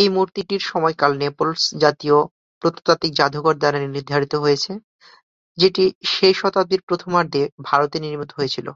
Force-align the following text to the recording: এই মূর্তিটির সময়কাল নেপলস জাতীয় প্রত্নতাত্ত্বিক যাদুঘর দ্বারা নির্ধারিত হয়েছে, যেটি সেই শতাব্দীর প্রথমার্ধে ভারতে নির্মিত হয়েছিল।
এই 0.00 0.08
মূর্তিটির 0.08 0.62
সময়কাল 0.70 1.12
নেপলস 1.22 1.62
জাতীয় 1.82 2.18
প্রত্নতাত্ত্বিক 2.62 3.12
যাদুঘর 3.20 3.54
দ্বারা 3.58 3.78
নির্ধারিত 3.86 4.34
হয়েছে, 4.44 4.72
যেটি 5.58 5.84
সেই 6.12 6.34
শতাব্দীর 6.40 6.82
প্রথমার্ধে 6.88 7.42
ভারতে 7.68 7.96
নির্মিত 8.04 8.30
হয়েছিল। 8.34 8.66